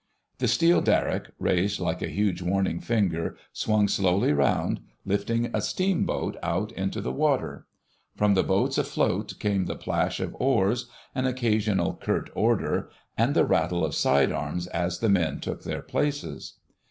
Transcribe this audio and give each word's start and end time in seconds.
The 0.39 0.47
steel 0.47 0.81
derrick, 0.81 1.29
raised 1.37 1.79
like 1.79 2.01
a 2.01 2.07
huge 2.07 2.41
warning 2.41 2.79
finger, 2.79 3.37
swung 3.53 3.87
slowly 3.87 4.33
round, 4.33 4.79
lifting 5.05 5.51
a 5.53 5.61
steamboat 5.61 6.37
out 6.41 6.71
into 6.71 7.01
the 7.01 7.11
water! 7.11 7.67
From 8.15 8.33
the 8.33 8.41
boats 8.41 8.79
afloat 8.79 9.35
came 9.37 9.65
the 9.65 9.75
plash 9.75 10.19
of 10.19 10.35
oars, 10.39 10.87
an 11.13 11.27
occasional 11.27 11.93
curt 11.93 12.31
order, 12.33 12.89
and 13.15 13.35
the 13.35 13.45
rattle 13.45 13.85
of 13.85 13.93
sidearms 13.93 14.65
as 14.65 15.01
the 15.01 15.09
men 15.09 15.39
took 15.39 15.65
their 15.65 15.83
places. 15.83 16.55